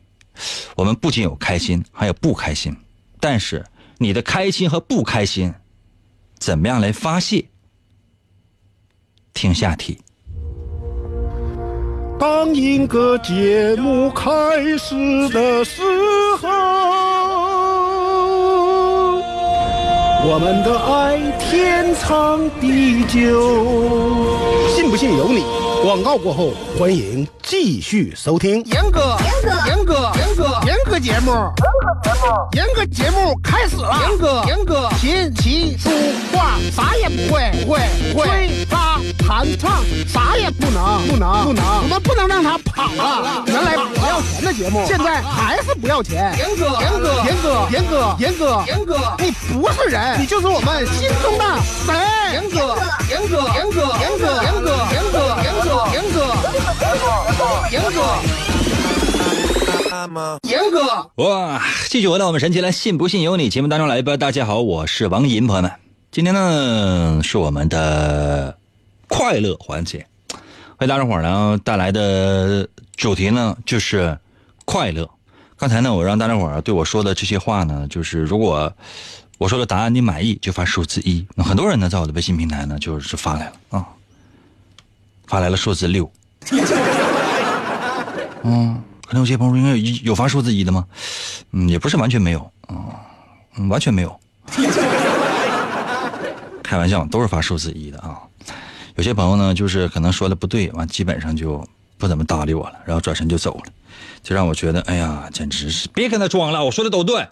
[0.75, 2.75] 我们不仅有开心，还有不开心。
[3.21, 3.65] 但是
[3.99, 5.53] 你的开心和不开心，
[6.37, 7.45] 怎么样来发泄？
[9.33, 9.97] 听下题。
[12.19, 14.31] 当一个节目开
[14.77, 14.95] 始
[15.29, 15.81] 的时
[16.41, 16.47] 候，
[20.25, 24.29] 我们的爱天长地久。
[24.69, 25.43] 信不信由你。
[25.83, 28.63] 广告过后，欢迎继续收听。
[28.65, 31.31] 严哥，严哥，严哥，严哥，严哥节目，
[32.53, 33.95] 严哥节目开始了。
[34.09, 35.91] 严哥，严哥，琴棋书
[36.33, 37.79] 画啥也不会，不会，
[38.11, 38.25] 不会。
[38.25, 41.63] 吹拉弹唱啥也不能，不能，不能。
[41.83, 43.43] 我们不能让他跑了。
[43.45, 46.35] 原来不要钱的节目，现在还是不要钱。
[46.35, 51.45] 严哥，严哥，严哥，严哥，严哥，严哥，你不是人，你就是我们心中的
[51.85, 51.93] 神。
[52.33, 52.75] 严哥，
[53.11, 55.59] 严哥，严哥，严哥，严哥，严哥，严哥。
[55.91, 56.33] 严哥，
[57.69, 57.99] 严哥，
[60.47, 61.61] 严哥，哇！
[61.89, 64.15] 继续回到我们神奇来信不信由你节目当中来吧。
[64.15, 65.71] 大家好，我是王银，朋友们，
[66.11, 68.57] 今天呢是我们的
[69.07, 70.05] 快乐环节，
[70.79, 74.17] 为大家伙呢带来的主题呢就是
[74.65, 75.09] 快乐。
[75.57, 78.71] 刚才呢我让大家伙对我说的这些话呢，就是如果
[79.37, 81.25] 我说的答案你满意，就发数字一。
[81.35, 83.85] 那很多人呢在我的微信平台呢就是发来了啊。
[85.27, 86.09] 发来了数字六，
[88.43, 90.85] 嗯，可能有些朋友应该有有发数字一的吗？
[91.51, 92.51] 嗯，也不是完全没有，
[93.57, 94.19] 嗯，完全没有，
[96.63, 98.19] 开玩笑，都是发数字一的啊。
[98.95, 101.65] 有些朋友呢，就是可能说的不对，完基本上就
[101.97, 103.71] 不怎么搭理我了，然后转身就走了，
[104.21, 107.27] 就让我觉得，哎呀，简直是别跟他装了，我说的都对。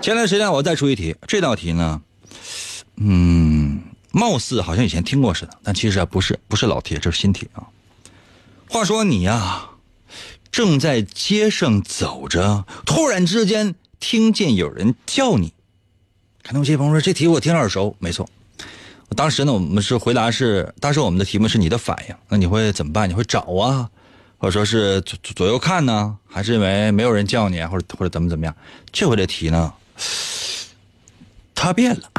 [0.00, 2.00] 前段时间我再出一题，这道题呢，
[2.96, 3.80] 嗯。
[4.12, 7.66] 貌似好像以前听过似的，但其实啊不是，不是老题，这是新题啊。
[8.68, 9.70] 话说你呀，
[10.50, 15.52] 正在街上走着，突然之间听见有人叫你。
[16.42, 18.28] 可能有些朋友说这题我听耳熟，没错。
[19.16, 23.08] 当时呢，我们是回答是，当时我们的题目是你的反应，那你会怎么办？
[23.08, 23.90] 你会找啊，
[24.38, 28.56] 或者说是左左右看呢，还是因为没有人叫你，或者或者怎么怎么样？
[28.92, 29.72] 这回的题呢，
[31.54, 32.10] 它变了。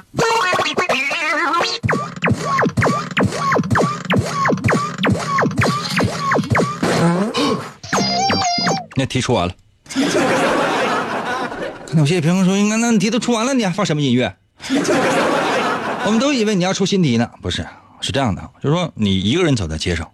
[8.95, 9.53] 那题出完了，
[11.95, 14.35] 有些评论说：“应该那题都出完了，你还放什么音乐？”
[16.05, 17.65] 我们都以为你要出新题呢，不是？
[18.01, 20.09] 是这样的，就是说你一个人走在街上，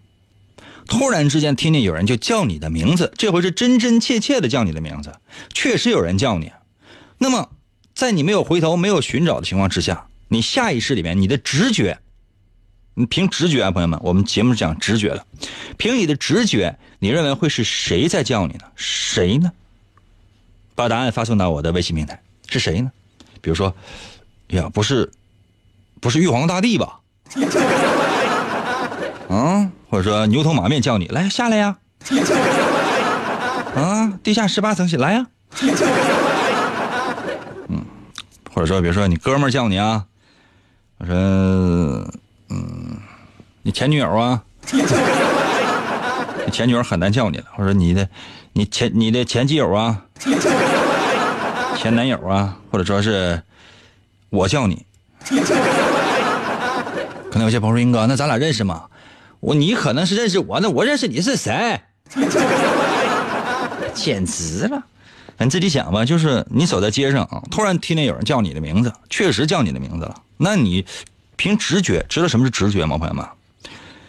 [0.87, 5.13] 突然之间听见有人就叫你的名字，这回是真真切切的叫你的名字，
[5.53, 6.51] 确实有人叫你。
[7.17, 7.49] 那么，
[7.95, 11.99] 在你没有回头、没有寻找的情况之下，你下意识里面，你的直觉。
[12.95, 15.23] 你凭直觉啊，朋友们，我们节目讲直觉的。
[15.77, 18.65] 凭你的直觉，你认为会是谁在叫你呢？
[18.75, 19.51] 谁呢？
[20.73, 22.19] 把答案发送到我的微信平台。
[22.49, 22.91] 是谁呢？
[23.39, 23.75] 比如说，
[24.47, 25.11] 呀，不是，
[26.01, 26.99] 不是玉皇大帝吧？
[29.29, 31.77] 啊，或者说牛头马面叫你来下来呀？
[33.75, 35.27] 啊，地下十八层来呀？
[37.67, 37.85] 嗯，
[38.51, 40.06] 或者说比如说你哥们儿叫你啊，
[40.99, 41.13] 我说
[42.49, 42.97] 嗯，
[43.61, 44.41] 你前女友啊，
[46.45, 48.09] 你前女友很难叫你了，我说你的
[48.53, 50.01] 你前你的前基友啊，
[51.77, 53.41] 前男友啊，或者说是
[54.29, 54.85] 我叫你，
[57.29, 58.85] 可能有些朋友说英哥，那咱俩认识吗？
[59.39, 61.79] 我你可能是认识我，那我认识你是谁？
[63.93, 64.83] 简直了！
[65.39, 70.85] 你自己想吧，就是你走在街上啊，突然听见有人叫你的名字，确实叫你的名字了，那你
[71.35, 73.25] 凭直觉知道什么是直觉吗，朋友们？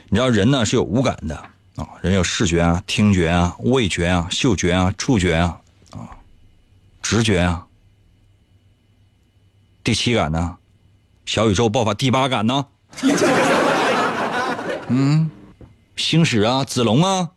[0.09, 1.37] 你知道人呢是有五感的
[1.77, 5.61] 啊，人有视觉啊、听觉啊、味觉啊、嗅觉啊、触觉啊
[5.91, 6.09] 啊、
[7.03, 7.67] 直觉啊。
[9.85, 10.57] 第七感呢？
[11.27, 12.67] 小宇宙爆发第八感呢？
[14.89, 15.31] 嗯，
[15.95, 17.31] 星矢啊，子龙啊。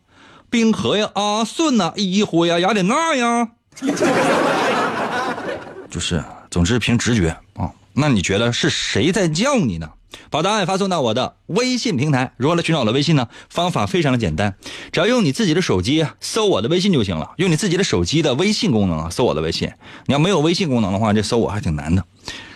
[0.48, 3.52] 冰河呀，阿顺呐，一辉呀，雅典娜呀，
[5.90, 7.70] 就是，总之凭直觉啊。
[7.94, 9.90] 那你觉得是谁在叫你呢？
[10.30, 12.32] 把答案发送到我的微信平台。
[12.38, 13.28] 如何来寻找我的微信呢？
[13.50, 14.54] 方法非常的简单，
[14.90, 17.32] 只要用你自己的手机搜我的微信就行了。
[17.36, 19.70] 用你自己的手机的微信功能啊，搜我的微信。
[20.06, 22.04] 你要没有微信功能的话，这搜我还挺难的。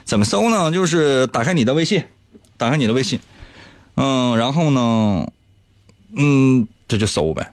[0.04, 0.70] 怎么搜呢？
[0.70, 2.04] 就是打开你的微信，
[2.56, 3.20] 打开你的微信，
[3.96, 5.28] 嗯，然后呢，
[6.14, 7.52] 嗯，这就搜呗。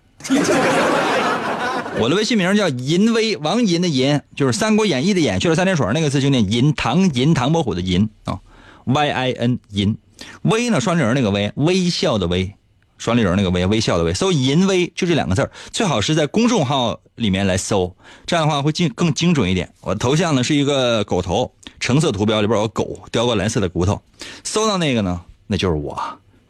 [1.99, 8.39] 我的微信名叫银威，王银的银就是《三国演义》的演，去了三点水那个字就念银，唐银唐伯虎的银啊
[8.85, 9.97] ，Y I N 银，
[10.41, 12.53] 微呢双立人那个微，微笑的微，
[12.97, 19.71] 双立人那个微，微笑的微，搜银威就这两个字最好是在公众号里面来搜，这样的话会精更精准一点。
[19.79, 24.01] 我头像呢是一个狗头，橙色图标里边有狗叼个蓝色的骨头，
[24.43, 25.97] 搜到那个呢，那就是我，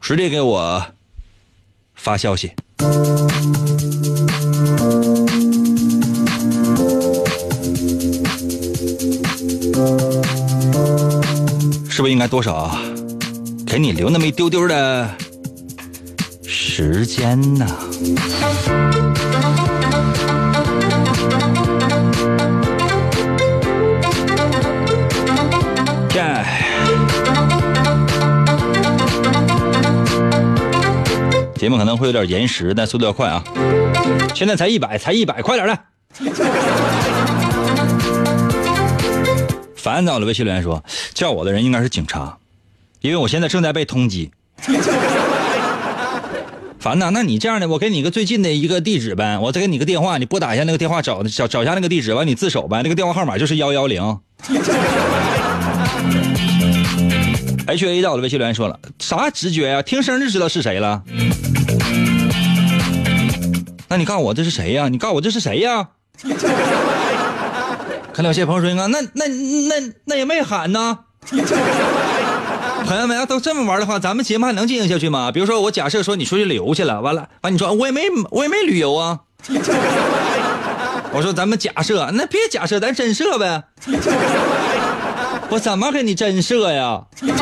[0.02, 0.84] 直接给我
[1.94, 2.54] 发消息。
[12.04, 12.70] 不应该多少
[13.66, 15.10] 给你留那么一丢丢的
[16.46, 17.66] 时间呢？
[31.56, 33.42] 节目可能会有点延时，但速度要快啊！
[34.36, 35.80] 现在才一百，才一百，快点的！
[39.78, 40.82] 烦躁的微信留言说
[41.14, 42.38] ：“叫我的人应该是警察，
[43.02, 44.32] 因为我现在正在被通缉。”
[46.80, 54.20] 烦呐，那你这样的，我给你一个最近的一个地址呗，我再给你个电话，你拨打一下那个电话，找找找一下那个地址，完你自首呗，那个电话号码就是幺幺零。
[57.66, 59.82] H A 到的，微信留言说了啥直觉呀？
[59.82, 61.02] 听声就知道是谁了。
[63.88, 64.90] 那你告诉我这是谁呀？
[64.90, 65.88] 你告诉我这是谁呀？
[68.14, 71.00] 看到有些朋友说：“那那那那也没喊呢。
[72.86, 75.32] ”朋友们要都这么玩的话，咱们节目还能进行下去吗？
[75.32, 79.22] 比如说，我假设说你出去旅游去了，完了完你说我也没我也没旅游啊。
[81.12, 83.64] 我说咱们假设，那别假设，咱真设呗。
[85.50, 87.02] 我怎么给你真设呀？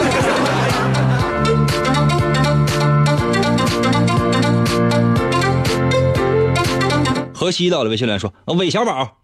[7.33, 9.17] 河西到了，微信来说：“韦小宝，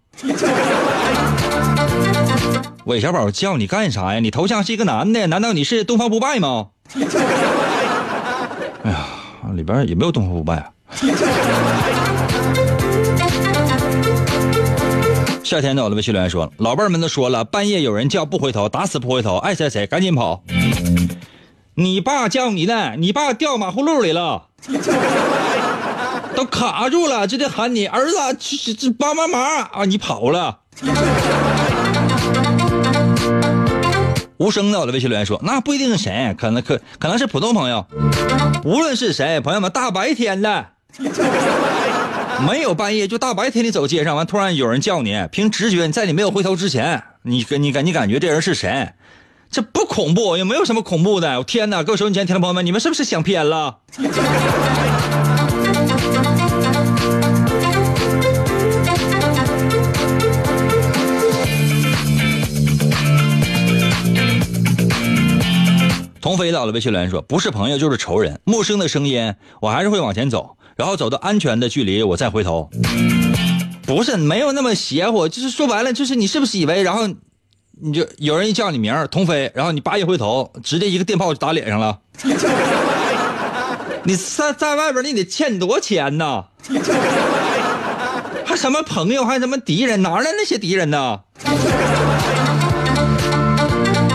[2.88, 4.20] 韦小宝叫你干啥呀？
[4.20, 6.68] 你头像是一个男的，难道你是东方不败吗？”
[8.82, 9.06] 哎呀，
[9.54, 10.70] 里边也没有东方不败啊。
[15.44, 20.42] 夏天到了，微信留言说：“老辈们都说了，半夜有人叫不回头，打死不回头，爱谁谁赶紧跑。
[21.74, 24.46] 你爸叫你的，你爸掉马葫芦里了，
[26.34, 28.14] 都卡住了，就得喊你儿子，
[28.64, 29.84] 这这帮帮忙啊！
[29.84, 30.60] 你跑了。”
[34.38, 37.84] 无声的我的，微信留言说：“那不一定是谁，可能可可能是普通朋友。
[38.64, 40.66] 无论是谁，朋友们，大白天的。”
[42.46, 48.92] 没有半夜，就大白天你走街上，完突然有人叫你，凭直觉，在你没有回头之前，你你感你感觉这人是谁？
[49.50, 51.38] 这不恐怖，也没有什么恐怖的。
[51.38, 53.78] 我天哪，各位收音机前听众朋友们，你们是不是想偏了？
[66.28, 72.68] 童飞到了，微信留言说：“不是朋友就是仇人，陌生的声音，我还是会往前走。”然后走到安全的距离，我再回头。
[73.86, 77.08] 不是没有那么邪乎，就是说白了，就是你是不是以为，然后
[77.80, 81.98] 你就有人一叫你名儿，童飞，然后你叭一回头，直接一个电炮就打脸上了。
[84.04, 86.44] 你在在外边，你得欠多钱呐？
[88.44, 90.02] 还什么朋友，还什么敌人？
[90.02, 91.20] 哪来那些敌人呢？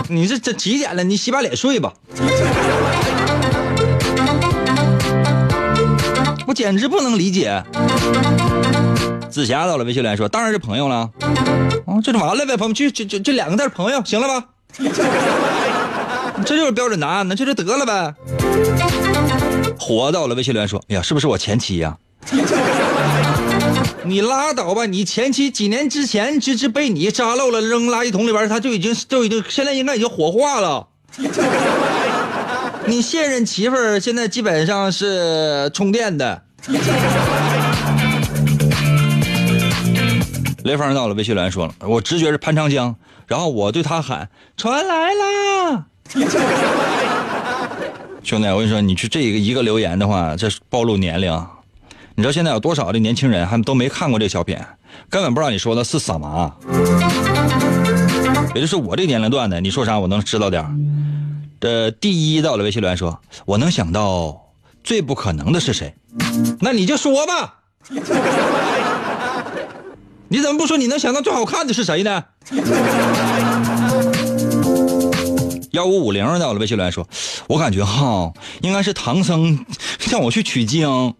[0.08, 1.02] 你这这几点了？
[1.02, 1.92] 你洗把脸睡吧。
[6.46, 7.62] 我简直不能理解。
[9.30, 11.10] 紫霞到了，微信来说：“当然是朋友了。”
[11.86, 14.46] 哦，这就完了呗，朋友，就就就这两个字，朋友，行了吧？
[16.44, 18.14] 这就是标准答案那，这就得了呗。
[19.78, 21.96] 活到了，微信留言说：“哎呀，是不是我前妻呀？”
[24.06, 24.84] 你拉倒吧！
[24.86, 30.88] 你前妻几年之前就是被你扎漏了，扔垃圾桶里边，他就已经就已经现在应该已经火化了。
[32.86, 36.42] 你现任媳妇儿现在基本上是充电的。
[40.64, 42.94] 雷锋到了，微信留言说了，我直觉是潘长江，
[43.26, 45.86] 然后我对他喊：“船来啦！”
[48.22, 51.46] 兄弟，我跟你说，你去这一个一个留言的话，这暴露年龄。
[52.16, 54.56] 你知道现在有多少的年轻人还都没看过这小品，
[55.10, 56.56] 根本不知道你说的是什么。
[58.54, 60.70] 也就是我这年龄段的，你说啥我能知道点儿
[61.60, 64.40] 这第一到了微信留言说，我能想到
[64.84, 65.92] 最不可能的是谁？
[66.60, 67.62] 那你就说吧。
[70.28, 72.22] 你怎么不说你能想到最好看的是谁呢？
[75.72, 77.08] 幺五五零到了微信留言说，
[77.48, 79.66] 我感觉哈应该是唐僧
[80.10, 81.12] 让我去取经。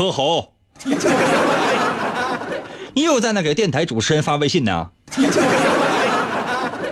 [0.00, 0.54] 泼猴，
[2.94, 4.88] 你又在那给电台主持人发微信呢？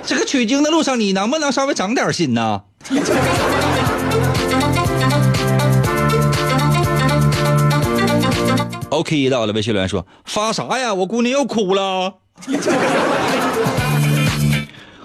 [0.04, 2.64] 这个取经的路上，你能不能稍微长点心呢？
[8.90, 10.92] OK，到了，微信留言说发啥呀？
[10.92, 12.16] 我姑娘又哭了。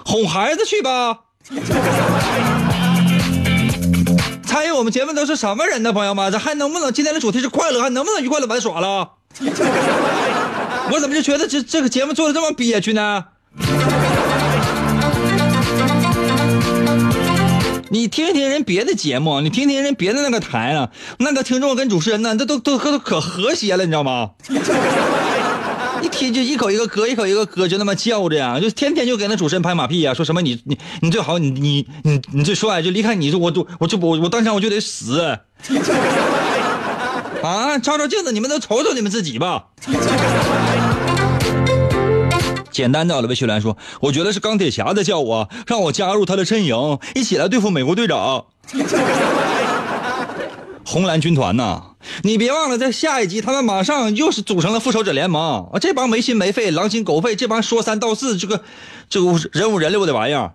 [0.04, 1.20] 哄孩子去吧。
[4.54, 6.30] 参与我们节目都是什么人呢，朋友们？
[6.30, 6.92] 这还能不能？
[6.92, 9.10] 今天的主题是快乐，还能不能愉快的玩耍了？
[10.92, 13.24] 我怎么就觉得这这个节目做的这么憋屈呢？
[17.90, 24.30] 你听听人别的节目，你听听人别的那个台啊，那个听众跟主持人呢，这都都都可和谐了，你知道吗？
[26.04, 35.20] 一听就一口一个哥，一口一个哥，就那么叫着呀，就天天就给那主持人拍马屁呀，说什么你你你最好你你你你最帅，就离开你我就我就我我当场我就得死，
[37.42, 37.78] 啊！
[37.78, 39.68] 照照镜子，你们都瞅瞅你们自己吧。
[42.70, 48.44] 简单的，魏学兰说，我觉得是钢铁侠在叫我，让我加入他的阵营，一起来对付美国队长。
[50.84, 51.82] 红蓝军团呐，
[52.22, 55.78] 你别忘了，在下一集他们马上又是组成了复仇者联盟啊！
[55.78, 58.62] 这帮没心没肺、狼心狗肺，这帮说三道四，这个
[59.08, 60.54] 这个人五人六的玩意儿，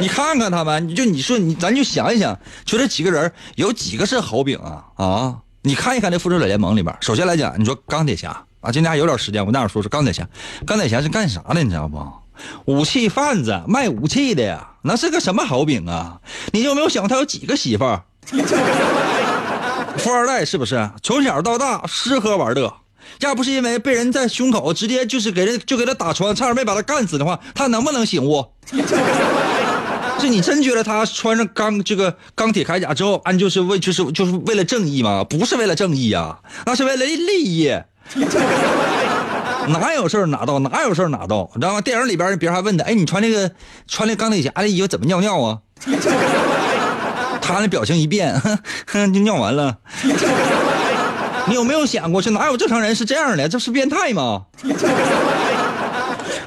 [0.00, 5.36] 你看看他们，你就你说你，咱就想一想，就这几个人有几个是好饼啊啊！
[5.62, 10.26] 你看一看这复仇者联盟里边，首先来讲，你说钢铁侠啊，今天还有点时间，我待会说说钢铁侠。
[10.64, 11.62] 钢铁侠是干啥的？
[11.62, 12.00] 你知道不？
[12.66, 16.20] 武器贩子，卖武器的呀，那是个什么好饼啊？
[16.52, 18.04] 你有没有想过他有几个媳妇儿？
[19.98, 20.90] 富二代是不是？
[21.02, 22.72] 从小到大吃喝玩乐，
[23.20, 28.44] 要不是因为被人在胸口直接就是给人就给他打穿，差点没把他干死的话，他能不能醒悟？
[30.20, 35.22] 是你真觉得他穿上钢这个钢铁铠甲之后，俺就是为就是就是为了正义吗？
[35.22, 37.72] 不是为了正义呀，那是为了利益。
[39.68, 41.80] 哪有事哪到，哪有事哪到，你知道吗？
[41.80, 43.50] 电影里边别人还问他，哎，你穿那个
[43.86, 45.58] 穿那钢铁侠的衣服怎么尿尿啊？
[47.54, 48.40] 他那表情一变，
[48.86, 49.76] 哼， 就尿完了。
[51.46, 53.48] 你有没有想过，这哪有正常人是这样的？
[53.48, 54.42] 这是变态吗？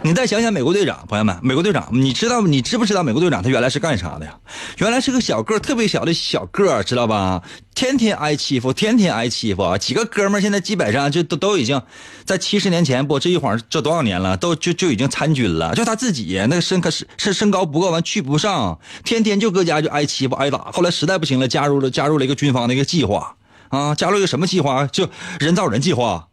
[0.04, 4.36] 你再想想美国队长，朋友们，美国队长，你知道你知不知道美国队长他原来是干啥的呀？
[4.78, 7.43] 原来是个小个特别小的小个知道吧？
[7.76, 9.78] 天天挨欺负，天天挨欺负。
[9.78, 11.80] 几个哥们现在基本上就都都已经
[12.26, 15.76] 在七十年前不，这一晃这多少年了，都就就已经参军了。
[15.76, 20.72] 就他自己那个身可是是身高不够，完去不上，天天就搁家就挨欺负挨打。
[20.72, 23.36] 后来实在不行了，加入了加入了一个军方的一个计划
[23.70, 24.88] 啊，加入一个什么计划？
[24.88, 25.08] 就
[25.39, 26.28] 人造人计划。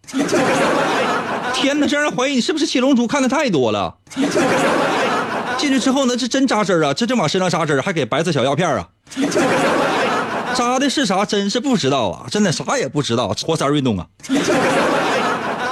[1.60, 3.96] 天哪，这让人怀疑你是不是七龙珠看的太多了。
[5.58, 8.86] 进去之后呢，这真扎针啊，这正往身上扎针，还给白色小药片啊。
[10.54, 11.24] 扎的是啥？
[11.24, 13.34] 真是不知道啊，真的啥也不知道。
[13.44, 14.06] 活塞运动啊，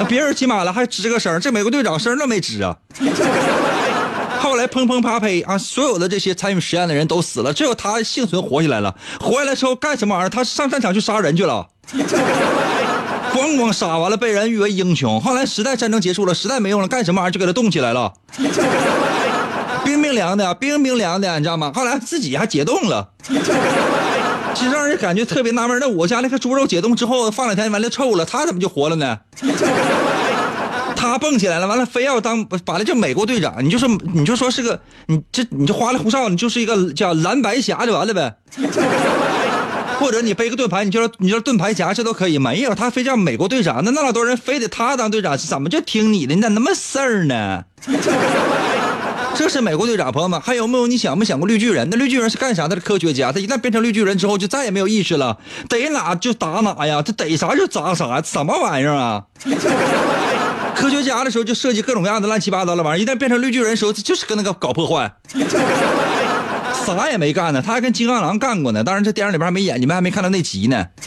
[0.08, 2.76] 别人骑马了还吱个声，这美国队长声都没吱啊。
[4.40, 8.96] 后来砰砰啪呸啊，所有的这些参与实验的人都死了，只有他幸存活下来了。
[9.20, 10.30] 活下来之后干什么玩意儿？
[10.30, 11.68] 他上战场去杀人去了。
[13.36, 15.20] 咣咣杀完了，被人誉为英雄。
[15.20, 18.10] 后来实在战争结束了，实在没用了，干什么玩意儿就给他冻起来了，
[19.84, 21.70] 冰冰凉的，冰冰凉的，你知道吗？
[21.74, 23.10] 后来自己还解冻了，
[24.54, 25.78] 这让人感觉特别纳闷。
[25.78, 29.18] 那我家那个猪肉解冻之后放两天，完了臭了，他怎么就活了呢？
[30.96, 38.34] 他蹦起来了，完了非要当把那叫美国队长，你就说你就说是个你这你就花里胡哨，你就是一个叫蓝白侠就完了呗。
[39.98, 46.34] 或者你背个盾牌，你就说你说盾牌侠这都可以，没有他非叫美国队长，那那么多人非得他当队长，怎么就听你的？
[46.34, 47.64] 你咋那么事儿呢？
[49.34, 50.86] 这是美国队长，朋友们，还有没有？
[50.86, 51.88] 你想没想过绿巨人？
[51.90, 52.76] 那绿巨人是干啥的？
[52.76, 53.30] 科学家。
[53.32, 55.36] 他一旦变成绿巨人之后，就再也没有意识了，
[55.68, 59.24] 逮哪就打哪呀，他逮啥就砸啥，什么玩意儿啊？
[60.74, 65.10] 科学家的时候就设计各种各样的乱七八糟的玩意儿，一旦变成绿巨人的时候，就是跟那个搞破坏，
[66.94, 67.62] 啥也没干呢。
[67.64, 70.86] 他还跟金刚狼干过呢，当然这电影里边还没演，你们还没看到那集呢。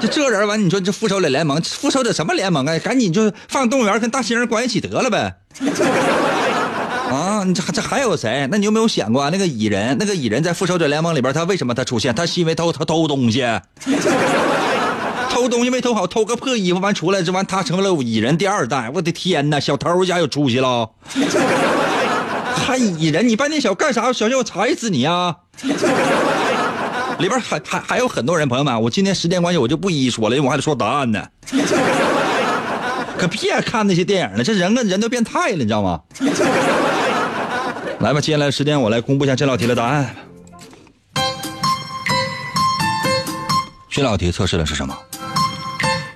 [0.00, 2.78] 就这人完，你说这复仇者联盟，复仇者什么联盟啊？
[2.78, 5.34] 赶紧就放动物园跟大猩猩关一起得了呗。
[7.12, 8.48] 啊，你这这还有谁？
[8.50, 9.96] 那你有没有想过那个蚁人？
[10.00, 12.14] 那个蚁人在复仇者联盟里边，他为什么他出现？
[12.14, 13.44] 他是因为偷他偷东西，
[15.28, 18.90] 偷东西没偷好，偷个破衣服完出来这完，他成为了蚁人第二代。
[18.94, 20.88] 我的天哪，小偷家有出息了！
[22.60, 24.12] 还蚁人，你半天小干啥？
[24.12, 25.34] 小心我踩死你啊！
[27.18, 31.26] 里边还还还有很多人，朋友们，我今天时间关系我就不一一说了，因为我还得说答案呢。
[33.18, 36.00] 可别看那些电影了，这人跟人都变态了，你知道吗？
[37.98, 40.14] 来吧，接下来的时间我来公布一下这道题的答案。
[43.90, 44.96] 这道题测试的是什么？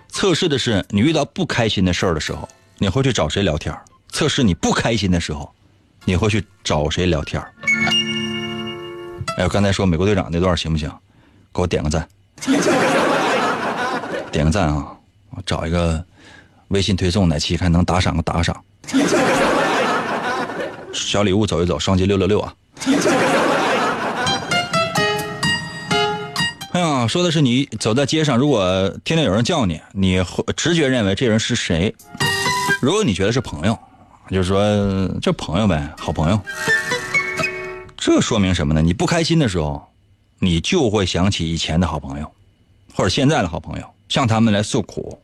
[0.09, 3.77] 测试的是你遇到不开心的事儿的时候，你会去找谁聊天？
[4.11, 5.53] 测试你不开心的时候，
[6.05, 7.43] 你会去找谁聊天？
[9.37, 10.91] 哎，刚才说美国队长那段行不行？
[11.53, 12.09] 给我点个赞，
[14.31, 14.87] 点个赞啊！
[15.31, 16.05] 我找一个。
[16.69, 18.65] 微信推送哪期看能打赏个打赏，
[20.93, 22.53] 小礼物走一走，双击六六六啊！
[26.73, 30.25] 哎呀，说的是你走在街上，如果听见有人叫你，你
[30.57, 31.95] 直觉认为这人是谁？
[32.81, 33.79] 如果你觉得是朋友，
[34.31, 36.41] 就是说这朋友呗，好朋友。
[37.97, 38.83] 这说明什么呢？
[38.83, 39.87] 你不开心的时候，
[40.39, 42.31] 你就会想起以前的好朋友，
[42.95, 45.21] 或者现在的好朋友，向他们来诉苦。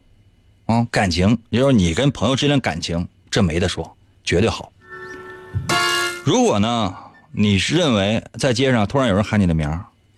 [0.66, 4.72] 啊，感情，也就是你跟朋友之间的感情，这没得说，绝对好。
[6.24, 6.94] 如果呢，
[7.32, 9.68] 你是认为在街上突然有人喊你的名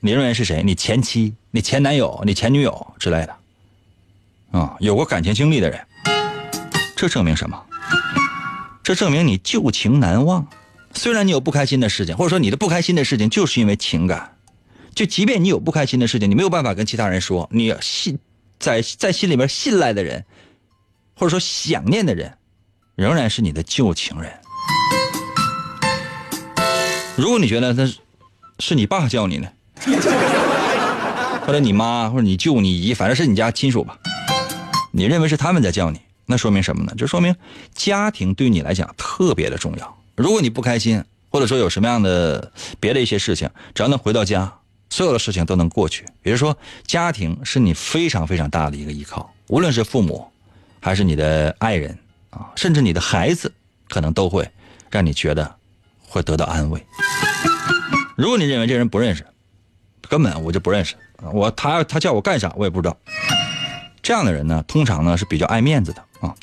[0.01, 0.63] 你认为是谁？
[0.63, 5.81] 你前妻、你前男友、你前女友之类的，啊，有过感情经历的人，
[6.95, 7.61] 这证明什么？
[8.83, 10.47] 这证明你旧情难忘。
[10.95, 14.37] 虽然你有不开心的事情，或者说你的不开心的事情就是因为情感，
[14.95, 18.19] 就即便你有不开心的事情，你没有办法跟其他人说，你信
[18.59, 20.25] 在在心里面信赖的人。
[21.15, 22.37] 或者说想念的人，
[22.97, 24.33] 仍然是你的旧情人。
[27.15, 27.87] 如果你觉得他
[28.59, 29.49] 是你爸叫你呢，
[31.47, 33.97] 或者你妈，或者你舅、你姨，反正是你家亲属吧，
[34.91, 36.95] 你认为是他们在叫你，那说明什么呢？
[36.97, 37.35] 就说明
[37.75, 39.99] 家庭对你来讲特别的重要。
[40.17, 44.53] 如果你不开心，或者说有什么样的别的一些事情，只要能回到家，
[44.91, 46.05] 所有的事情都能过去。
[46.23, 46.57] 也就是说，
[46.87, 50.29] 家庭是你非常非常大的一个依靠，无论是父母。
[50.85, 51.97] 还是你的爱人
[52.31, 53.53] 啊，甚至你的孩子，
[53.89, 54.51] 可能都会
[54.91, 55.55] 让你觉得
[56.09, 56.85] 会得到安慰。
[58.17, 59.25] 如果你认为这人不认识，
[60.09, 60.97] 根本我就不认识，
[61.33, 62.97] 我他他叫我干啥我也不知道。
[64.03, 66.35] 这样的人呢，通常呢是比较爱面子的啊。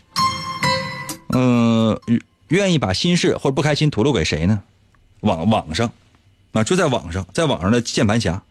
[1.34, 2.00] 嗯，
[2.48, 4.64] 愿意把心事或者不开心吐露给谁呢？
[5.22, 5.92] 网网上
[6.54, 8.42] 啊，就在网上，在网上的键盘侠，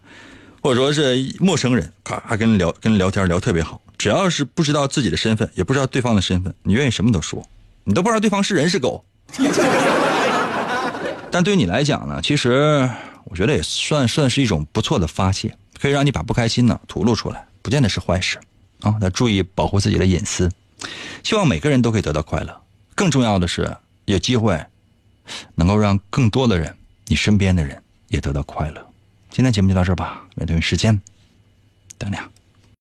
[0.60, 3.80] 或者说是陌生人，咔跟人聊，跟人聊天聊特别好。
[3.96, 7.42] 只要是不知道自己的身份，也不知道对方的身份，你愿意什么都说，
[7.84, 9.04] 你都不知道对方是人是狗。
[11.32, 12.88] 但对你来讲呢，其实
[13.24, 18.38] 我觉得也算算是一种不错的发泄，可以让你把不开心呢吐露出来，不见得是坏事
[18.80, 18.96] 啊。
[19.00, 20.50] 要注意保护自己的隐私。
[21.22, 22.62] 希望每个人都可以得到快乐，
[22.94, 24.64] 更重要的是有机会
[25.54, 26.74] 能够让更多的人，
[27.06, 28.86] 你身边的人也得到快乐。
[29.30, 31.00] 今天节目就到这儿吧，面对时间，
[31.98, 32.30] 等你啊。